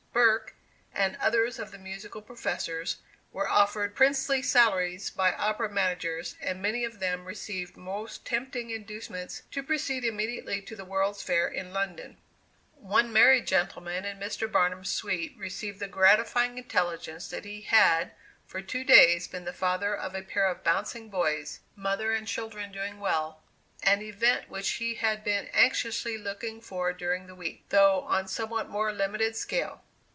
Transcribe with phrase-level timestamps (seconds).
[0.13, 0.53] Burke,
[0.93, 2.97] and others of the musical professors,
[3.31, 9.43] were offered princely salaries by opera managers, and many of them received most tempting inducements
[9.51, 12.17] to proceed immediately to the World's Fair in London.
[12.75, 14.51] "One married gentleman in Mr.
[14.51, 18.11] Barnum's suite received the gratifying intelligence that he had
[18.45, 22.69] for two days been the father of a pair of bouncing boys (mother and children
[22.71, 23.41] doing well),
[23.81, 28.27] an event which he had been anxiously looking for during the week, though on a
[28.27, 29.81] somewhat more limited scale.